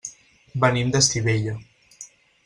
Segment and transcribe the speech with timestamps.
[0.63, 1.53] Venim d'Estivella.